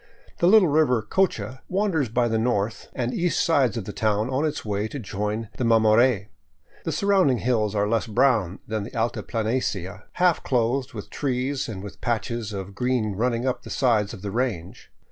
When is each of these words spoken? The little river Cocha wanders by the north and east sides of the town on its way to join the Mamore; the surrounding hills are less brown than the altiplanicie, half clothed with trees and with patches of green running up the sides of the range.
The 0.39 0.47
little 0.47 0.67
river 0.69 1.03
Cocha 1.03 1.59
wanders 1.69 2.09
by 2.09 2.27
the 2.27 2.39
north 2.39 2.89
and 2.95 3.13
east 3.13 3.39
sides 3.39 3.77
of 3.77 3.85
the 3.85 3.93
town 3.93 4.31
on 4.31 4.45
its 4.45 4.65
way 4.65 4.87
to 4.87 4.97
join 4.97 5.49
the 5.57 5.63
Mamore; 5.63 6.25
the 6.85 6.91
surrounding 6.91 7.37
hills 7.37 7.75
are 7.75 7.87
less 7.87 8.07
brown 8.07 8.57
than 8.67 8.81
the 8.81 8.95
altiplanicie, 8.97 10.01
half 10.13 10.41
clothed 10.41 10.93
with 10.93 11.11
trees 11.11 11.69
and 11.69 11.83
with 11.83 12.01
patches 12.01 12.51
of 12.51 12.73
green 12.73 13.13
running 13.15 13.45
up 13.45 13.61
the 13.61 13.69
sides 13.69 14.11
of 14.11 14.23
the 14.23 14.31
range. 14.31 14.89